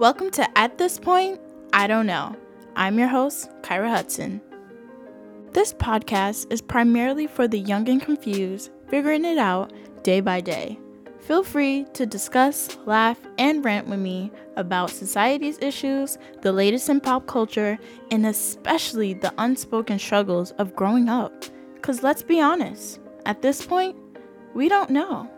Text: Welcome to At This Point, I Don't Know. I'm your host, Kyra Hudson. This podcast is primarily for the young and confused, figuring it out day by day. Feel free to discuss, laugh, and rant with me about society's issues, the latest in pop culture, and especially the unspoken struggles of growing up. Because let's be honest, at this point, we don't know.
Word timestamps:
Welcome 0.00 0.30
to 0.30 0.58
At 0.58 0.78
This 0.78 0.98
Point, 0.98 1.38
I 1.74 1.86
Don't 1.86 2.06
Know. 2.06 2.34
I'm 2.74 2.98
your 2.98 3.08
host, 3.08 3.50
Kyra 3.60 3.90
Hudson. 3.90 4.40
This 5.52 5.74
podcast 5.74 6.50
is 6.50 6.62
primarily 6.62 7.26
for 7.26 7.46
the 7.46 7.58
young 7.58 7.86
and 7.86 8.00
confused, 8.00 8.70
figuring 8.88 9.26
it 9.26 9.36
out 9.36 9.74
day 10.02 10.22
by 10.22 10.40
day. 10.40 10.78
Feel 11.18 11.44
free 11.44 11.84
to 11.92 12.06
discuss, 12.06 12.78
laugh, 12.86 13.18
and 13.36 13.62
rant 13.62 13.88
with 13.88 14.00
me 14.00 14.32
about 14.56 14.88
society's 14.88 15.58
issues, 15.58 16.16
the 16.40 16.50
latest 16.50 16.88
in 16.88 17.02
pop 17.02 17.26
culture, 17.26 17.78
and 18.10 18.24
especially 18.24 19.12
the 19.12 19.34
unspoken 19.36 19.98
struggles 19.98 20.52
of 20.52 20.74
growing 20.74 21.10
up. 21.10 21.44
Because 21.74 22.02
let's 22.02 22.22
be 22.22 22.40
honest, 22.40 23.00
at 23.26 23.42
this 23.42 23.66
point, 23.66 23.96
we 24.54 24.66
don't 24.66 24.88
know. 24.88 25.30